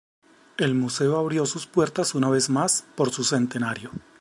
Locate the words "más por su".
2.49-3.23